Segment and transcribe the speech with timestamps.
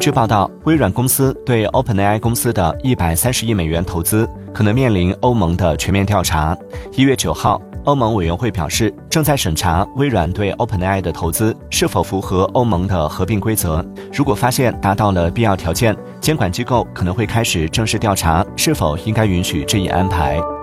[0.00, 6.56] 据报道微软公司对 openai 公司的一百三十亿美元投资可能面临欧盟的全面调查
[6.92, 13.84] 一月九号欧盟委员会表示正在审查微软对 openai 的投资是否符合欧盟的合并规则。
[14.12, 20.57] 如果发现达到了必要条件监管机构可能会开始正式调查是否应该允许这一安排。